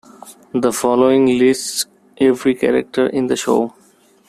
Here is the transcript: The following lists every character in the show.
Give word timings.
The 0.55 0.73
following 0.73 1.27
lists 1.37 1.85
every 2.17 2.55
character 2.55 3.05
in 3.05 3.27
the 3.27 3.35
show. 3.35 3.75